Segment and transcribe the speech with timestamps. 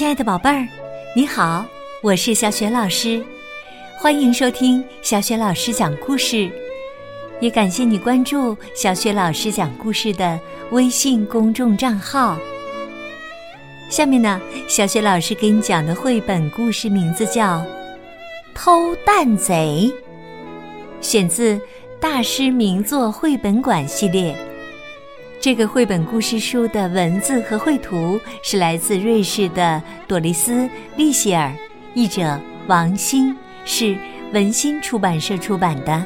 [0.00, 0.66] 亲爱的宝贝儿，
[1.14, 1.62] 你好，
[2.00, 3.22] 我是小雪老师，
[3.98, 6.50] 欢迎收听小雪老师讲故事，
[7.38, 10.40] 也感谢你关注小雪老师讲故事的
[10.70, 12.38] 微信公众账号。
[13.90, 17.58] 下面呢，小雪老师给你讲的绘本故事名字叫
[18.54, 19.92] 《偷蛋贼》，
[21.06, 21.60] 选自
[22.00, 24.34] 大师名作绘本馆系列。
[25.40, 30.52] 这个绘本故事书的文字和绘图是来自瑞士的朵丽丝·
[30.96, 31.50] 利希尔，
[31.94, 33.96] 译者王鑫，是
[34.34, 36.04] 文心出版社出版的。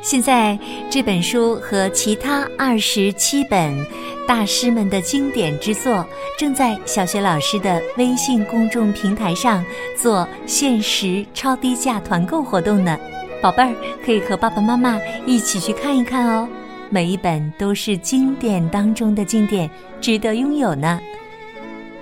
[0.00, 0.58] 现在
[0.88, 3.86] 这本书和其他二十七本
[4.26, 6.06] 大师们的经典之作
[6.38, 9.62] 正在小学老师的微信公众平台上
[9.94, 12.98] 做限时超低价团购活动呢，
[13.42, 16.48] 宝贝儿可以和爸爸妈妈一起去看一看哦。
[16.90, 19.70] 每一本都是经典当中的经典，
[20.00, 20.98] 值得拥有呢。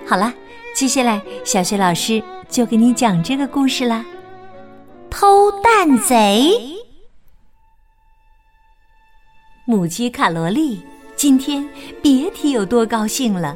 [0.05, 0.33] 好了，
[0.73, 4.05] 接下来小雪老师就给你讲这个故事啦。
[5.09, 6.53] 偷蛋贼，
[9.65, 10.81] 母鸡卡罗莉
[11.15, 11.67] 今天
[12.01, 13.55] 别提有多高兴了。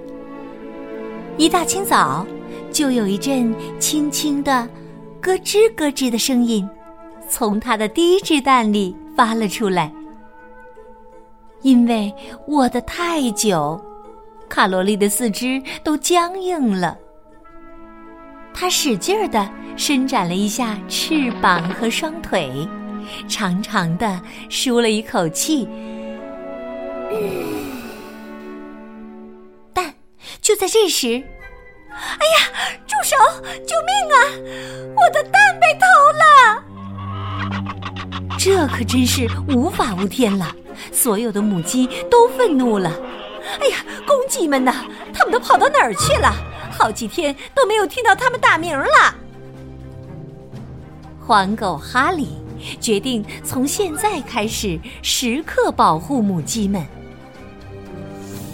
[1.38, 2.28] 一大清早，
[2.72, 4.68] 就有一阵轻轻的
[5.22, 6.68] 咯吱咯吱的声音，
[7.30, 9.90] 从它的第一只蛋里发了出来。
[11.62, 12.14] 因为
[12.48, 13.80] 卧得太久，
[14.50, 16.98] 卡罗莉的四肢都僵硬了。
[18.54, 22.68] 她使劲儿的伸展了一下翅膀和双腿，
[23.28, 25.68] 长长的舒了一口气。
[29.74, 29.94] 但
[30.42, 31.24] 就在这时，
[31.90, 32.48] 哎呀！
[32.88, 33.16] 住手！
[33.66, 34.18] 救命啊！
[34.96, 35.86] 我的蛋被偷
[36.20, 36.24] 了！
[38.38, 40.56] 这可真是无法无天了。
[40.92, 42.92] 所有的母鸡都愤怒了。
[43.60, 44.86] 哎呀，公鸡们呐？
[45.14, 46.32] 他们都跑到哪儿去了？
[46.72, 49.16] 好几天都没有听到他们打鸣了。
[51.20, 52.30] 黄狗哈利
[52.80, 56.84] 决定从现在开始时刻保护母鸡们。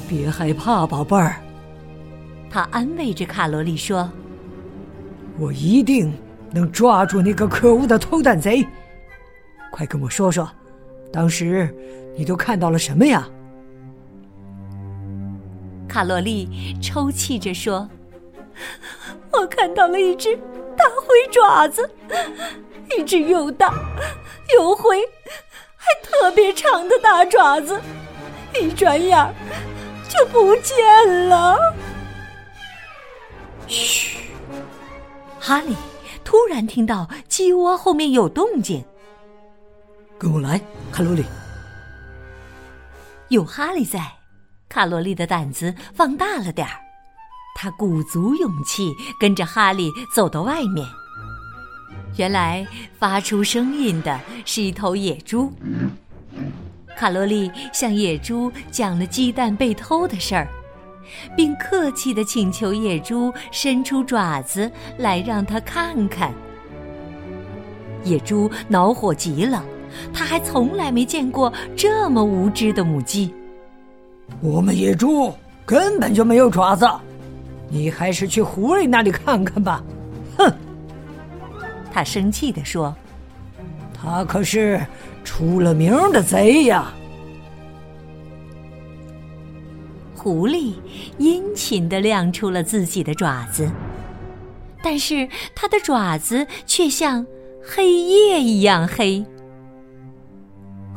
[0.08, 1.36] 别害怕，宝贝儿。
[2.50, 4.10] 他安慰着卡罗莉说
[5.38, 6.14] ：“我一定
[6.52, 8.66] 能抓住那个可恶的偷蛋贼。
[9.70, 10.50] 快跟我说说，
[11.18, 11.68] 当时……”
[12.16, 13.28] 你都看到了什么呀？
[15.88, 17.88] 卡洛莉抽泣着说
[19.32, 20.36] ：“我看到了一只
[20.76, 21.88] 大灰爪子，
[22.98, 23.72] 一只又大
[24.56, 25.00] 又灰
[25.76, 27.80] 还特别长的大爪子，
[28.60, 29.16] 一转眼
[30.10, 31.56] 就不见了。”
[33.70, 34.22] 嘘，
[35.40, 35.76] 哈利
[36.24, 38.84] 突然听到鸡窝后面有动静，
[40.20, 40.60] 跟我来，
[40.92, 41.24] 卡洛莉。
[43.30, 44.02] 有哈利在，
[44.68, 46.74] 卡罗莉的胆子放大了点儿。
[47.56, 50.88] 她鼓足勇气跟着哈利走到外面。
[52.18, 52.66] 原来
[52.98, 55.54] 发出声音的是一头野猪。
[56.98, 60.48] 卡罗莉向野猪讲了鸡蛋被偷的事儿，
[61.36, 66.34] 并客气的请求野猪伸出爪子来让他看看。
[68.04, 69.64] 野猪恼火极了。
[70.14, 73.34] 他还从来没见过这么无知的母鸡。
[74.42, 75.34] 我们野猪
[75.66, 76.90] 根本就没有爪子，
[77.70, 79.84] 你还是去狐狸那里看看吧。
[80.38, 80.54] 哼！
[81.92, 82.96] 他生气地说
[83.94, 84.86] ：“他可是
[85.24, 86.94] 出了名的贼呀。”
[90.16, 90.74] 狐狸
[91.18, 93.70] 殷勤的亮出了自己的爪子，
[94.84, 97.26] 但是它的爪子却像
[97.64, 99.26] 黑夜一样黑。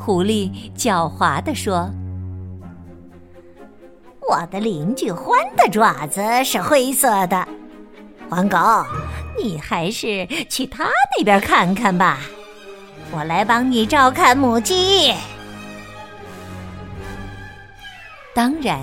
[0.02, 1.90] 狐狸狡猾地说
[4.26, 7.46] ：“我的邻居獾的爪子是灰色的，
[8.30, 8.56] 黄狗，
[9.38, 12.18] 你还是去他那边看看吧。
[13.12, 15.12] 我来帮你照看母鸡。”
[18.34, 18.80] 当然，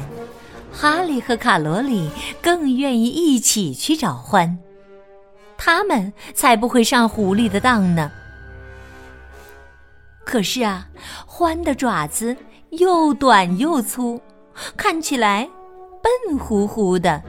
[0.71, 2.11] 哈利和卡罗里
[2.43, 4.57] 更愿意一起去找獾，
[5.57, 8.11] 他们才不会上狐狸的当呢。
[10.27, 10.85] 可是啊，
[11.25, 12.35] 獾的爪子
[12.71, 14.21] 又短又粗，
[14.75, 15.49] 看起来
[16.03, 17.23] 笨乎乎的。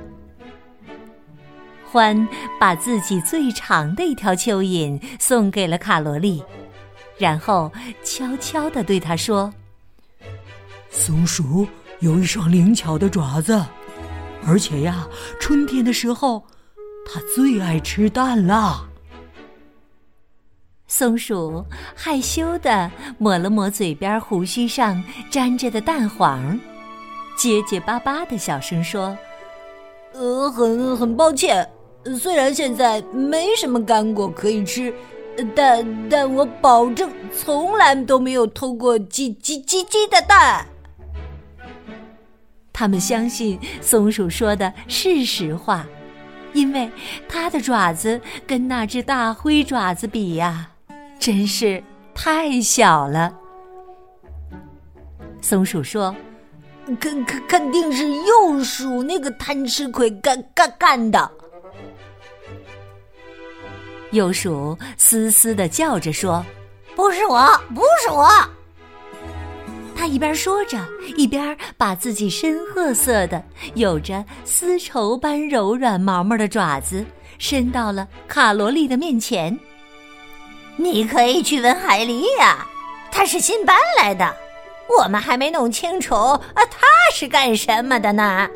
[1.93, 2.27] 獾
[2.59, 6.43] 把自己最长的一条蚯蚓送给了卡罗莉，
[7.19, 7.71] 然后
[8.03, 9.55] 悄悄地对他说
[10.91, 11.69] ：“松鼠
[12.01, 13.65] 有一双灵巧的爪子，
[14.45, 15.07] 而且呀，
[15.39, 16.45] 春天的时候，
[17.07, 18.87] 它最爱吃蛋啦。”
[20.91, 21.63] 松鼠
[21.95, 26.59] 害羞地抹了抹嘴边胡须上粘着的蛋黄，
[27.37, 29.17] 结结巴巴的小声说
[30.15, 31.69] ：“呃，很很抱歉，
[32.19, 34.93] 虽然现在没什么干果可以吃，
[35.55, 40.67] 但但我保证从来都没有偷过鸡鸡鸡鸡的蛋。
[42.73, 45.87] 他们相信松鼠说的是实话，
[46.55, 46.91] 因为
[47.29, 50.71] 它的爪子跟那只大灰爪子比呀，
[51.19, 51.83] 真是
[52.15, 53.35] 太小了。
[55.41, 56.15] 松鼠说
[57.01, 61.31] ：“肯肯肯定是幼鼠那个贪吃鬼干干干的。”
[64.13, 66.45] 幼鼠嘶嘶的叫着说
[66.97, 68.29] ：“不是我，不是我。”
[69.95, 70.79] 他一边说着，
[71.17, 73.43] 一边把自己深褐色的、
[73.75, 77.05] 有着丝绸般柔软毛毛的爪子
[77.39, 79.59] 伸到了卡罗莉的面前。
[80.81, 82.65] 你可以去问海狸呀，
[83.11, 84.37] 他是新搬来的，
[84.97, 88.49] 我们还没弄清楚啊，他是干什么的呢？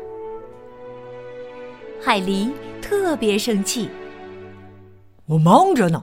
[2.01, 2.49] 海狸
[2.81, 3.89] 特别生气。
[5.25, 6.01] 我忙着呢，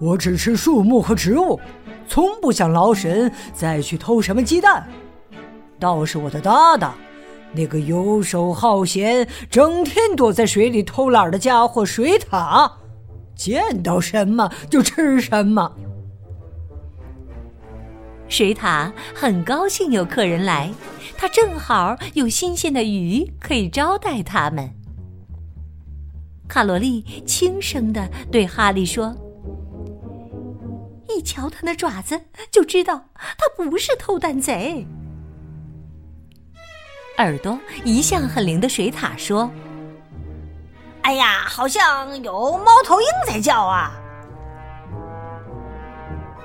[0.00, 1.60] 我只吃树木和植物，
[2.08, 4.88] 从不想劳神再去偷什么鸡蛋。
[5.78, 6.94] 倒是我的搭档，
[7.52, 12.70] 那个游手好闲、整天躲在水里偷懒的家伙水獭，
[13.34, 15.74] 见到什么就吃什么。
[18.28, 20.72] 水獭很高兴有客人来，
[21.18, 24.70] 他正好有新鲜的鱼可以招待他们。
[26.48, 29.14] 卡罗莉轻声的对哈利说
[31.08, 32.20] ：“一瞧他那爪子，
[32.50, 34.86] 就知道他不是偷蛋贼。”
[37.18, 39.50] 耳朵一向很灵的水獭说
[41.12, 43.92] ：“哎呀，好像有猫头鹰在叫啊！”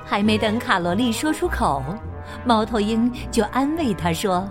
[0.04, 1.82] 还没等卡罗莉说出口，
[2.44, 4.46] 猫头鹰就安慰他说：“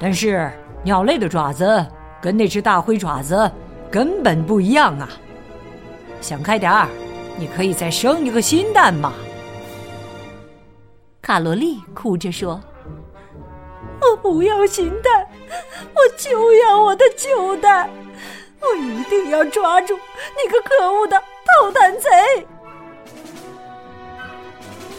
[0.00, 0.50] 但是
[0.82, 1.86] 鸟类的爪子
[2.20, 3.48] 跟那只大灰爪子。”
[3.90, 5.08] 根本不一样啊！
[6.20, 6.86] 想开点儿，
[7.38, 9.14] 你可以再生一个新蛋嘛。
[11.22, 12.60] 卡罗莉哭着说
[14.02, 15.26] ：“我不要新蛋，
[15.94, 17.88] 我就要我的旧蛋！
[18.60, 19.98] 我一定要抓住
[20.36, 22.08] 那个可恶的偷蛋贼！”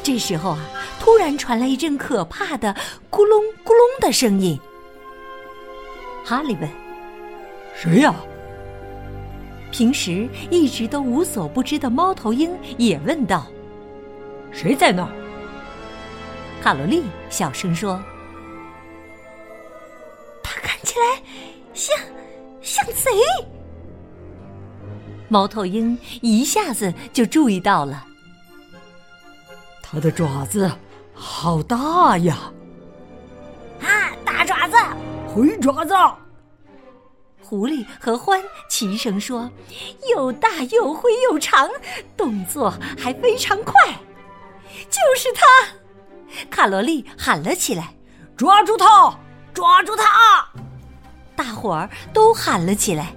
[0.02, 0.60] 这时候啊，
[1.00, 2.74] 突然传来一阵可怕的
[3.12, 4.60] “咕隆咕隆”的声音。
[6.26, 6.70] 哈利问
[7.76, 8.16] ：“谁呀？”
[9.72, 13.46] 平时一直都无所不知的猫头鹰也问道
[14.52, 15.10] ：“谁在那儿？”
[16.62, 18.02] 卡罗莉小声说
[20.42, 21.22] ：“他看起来
[21.74, 21.96] 像
[22.62, 23.12] 像贼。”
[25.30, 28.06] 猫头鹰一下子就注意到了，
[29.82, 30.70] 它的爪子
[31.14, 32.52] 好大呀！
[33.80, 34.76] 啊，大爪子，
[35.28, 35.94] 灰爪子。
[37.42, 39.50] 狐狸和獾齐声说
[40.12, 41.70] ：“又大又灰又长，
[42.16, 43.74] 动作还非常快，
[44.90, 45.46] 就是它！”
[46.50, 47.94] 卡罗莉喊了起来
[48.38, 49.18] ：“抓住它！
[49.54, 50.48] 抓住它！”
[51.36, 53.16] 大伙儿都喊了起来。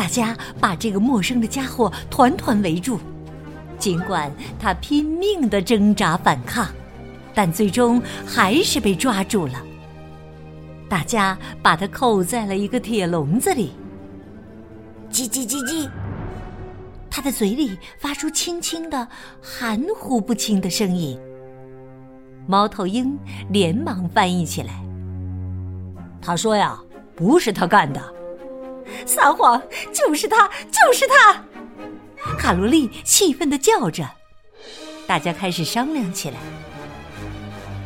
[0.00, 2.98] 大家把这个陌生的家伙团团围住。
[3.78, 6.66] 尽管他拼命的挣扎反抗，
[7.34, 9.62] 但最终还是被抓住了。
[10.88, 13.72] 大家把它扣在了一个铁笼子里。
[15.12, 15.86] 叽叽叽叽，
[17.10, 19.06] 他的嘴里发出轻轻的、
[19.42, 21.20] 含糊不清的声音。
[22.46, 23.18] 猫头鹰
[23.50, 24.82] 连忙翻译起来。
[26.22, 26.80] 他说：“呀，
[27.14, 28.00] 不是他干的，
[29.06, 29.60] 撒谎，
[29.92, 31.44] 就是他，就是他！”
[32.38, 34.08] 卡罗丽气愤的叫着。
[35.06, 36.36] 大家开始商量起来，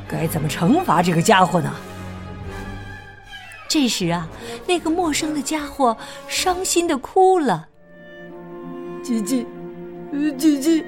[0.07, 1.73] 该怎么惩罚这个家伙呢？
[3.67, 4.29] 这时啊，
[4.67, 5.97] 那个陌生的家伙
[6.29, 7.67] 伤心的哭了。
[9.03, 9.47] 吉吉，
[10.39, 10.85] 吉吉，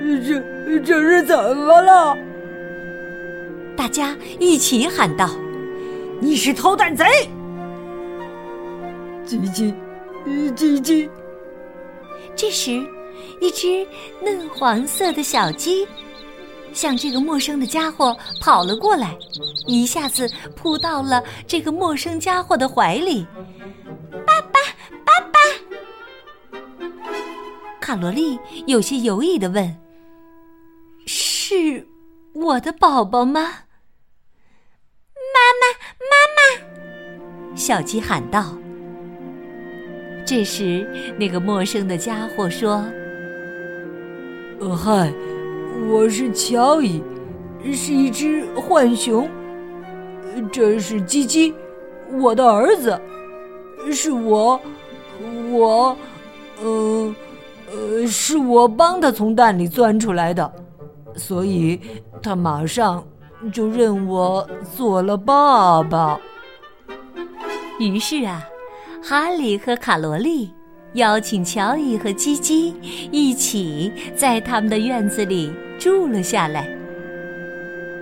[0.00, 2.16] 这这是怎么了？
[3.76, 5.28] 大家一起喊道
[6.20, 7.04] ：“你是偷蛋贼！”
[9.26, 9.74] 吉吉，
[10.54, 11.10] 吉吉。
[12.36, 12.86] 这时，
[13.40, 13.86] 一只
[14.22, 15.86] 嫩黄色的小鸡。
[16.72, 19.16] 向这个陌生的家伙跑了过来，
[19.66, 23.26] 一下子扑到了这个陌生家伙的怀里。
[24.26, 24.60] 爸爸，
[25.04, 25.38] 爸爸！
[27.80, 29.74] 卡罗莉有些犹豫的问
[31.06, 31.86] ：“是
[32.34, 33.40] 我的宝宝吗？”
[35.32, 35.66] 妈妈，
[35.98, 37.56] 妈妈！
[37.56, 38.54] 小鸡喊道。
[40.26, 40.84] 这时，
[41.16, 42.84] 那个陌生的家伙说
[44.58, 45.12] ：“呃，嗨。”
[45.88, 47.02] 我是乔伊，
[47.72, 49.28] 是一只浣熊。
[50.50, 51.54] 这是鸡鸡，
[52.18, 52.98] 我的儿子。
[53.92, 54.58] 是我，
[55.52, 55.96] 我，
[56.60, 57.14] 呃，
[57.70, 60.50] 呃，是我帮他从蛋里钻出来的，
[61.14, 61.78] 所以
[62.20, 63.06] 他马上
[63.52, 66.18] 就认我做了爸爸。
[67.78, 68.42] 于是啊，
[69.08, 70.52] 哈利和卡罗莉
[70.94, 72.74] 邀请乔伊和基基
[73.12, 76.68] 一起在他们的院子里住了下来。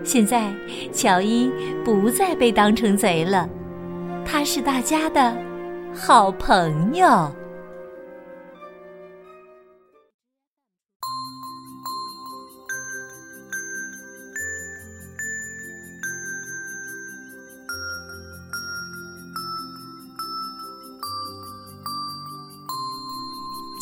[0.03, 0.51] 现在，
[0.95, 1.51] 乔伊
[1.85, 3.47] 不再被当成贼了，
[4.25, 5.37] 他是大家的
[5.93, 7.31] 好朋友。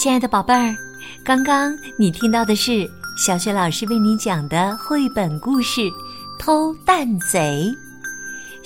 [0.02, 0.76] 亲爱的宝贝儿，
[1.23, 5.80] 刚刚你听到的是小雪老师为你讲的绘本故事
[6.40, 7.73] 《偷蛋贼》，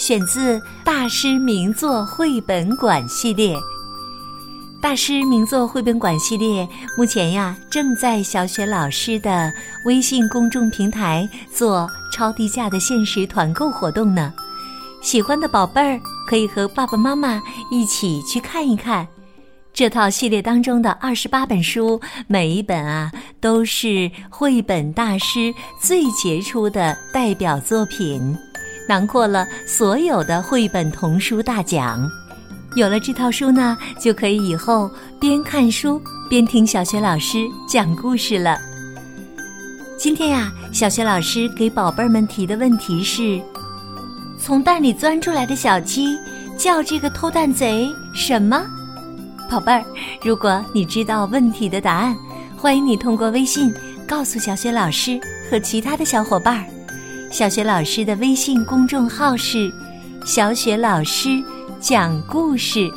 [0.02, 3.54] 选自大师名作绘本馆系列。
[4.80, 6.66] 大师名作绘本馆系列
[6.96, 9.52] 目前呀正在小雪老师的
[9.84, 14.32] 微信公众平台做超低价的限时团购活动呢。
[15.02, 19.06] 喜欢的宝贝儿可以和爸爸妈妈一起去看一看。
[19.76, 28.34] 这套系列当中的二十八本书，每一本啊都是绘本大师最杰出的代表作品，
[28.88, 32.08] 囊括了所有的绘本童书大奖。
[32.74, 34.90] 有了这套书呢，就可以以后
[35.20, 38.58] 边看书边听小学老师讲故事了。
[39.98, 43.38] 今天呀，小学老师给宝贝儿们提的问题是：
[44.40, 46.16] 从蛋里钻出来的小鸡
[46.56, 48.64] 叫这个偷蛋贼什么？
[49.48, 49.84] 宝贝儿，
[50.22, 52.16] 如果你知道问题的答案，
[52.56, 53.72] 欢迎你通过微信
[54.06, 56.66] 告诉小雪老师和其他的小伙伴儿。
[57.30, 59.70] 小雪老师的微信公众号是
[60.26, 61.42] “小雪老师
[61.80, 62.90] 讲故事”，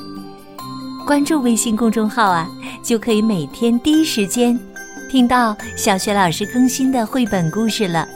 [1.05, 2.47] 关注微信公众号啊，
[2.83, 4.59] 就可以每天第一时间
[5.09, 8.07] 听到小雪老师更新的绘本故事了。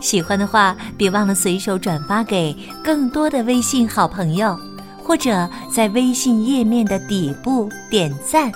[0.00, 4.58] 喜欢的话，别忘了随手转发给更多的微信好朋友。
[5.06, 8.50] 或者在微信页面的底部点赞。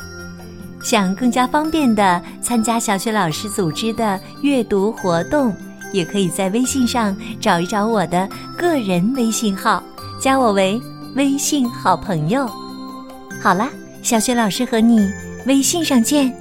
[0.83, 5.55] 想更加方便的参加小雪老师组织的阅读活动，
[5.93, 9.83] 也可以在微信上找一找我的个人微信号，
[10.21, 10.81] 加我为
[11.15, 12.51] 微信好朋友。
[13.41, 13.69] 好啦，
[14.03, 15.09] 小雪老师和你
[15.47, 16.35] 微信上见。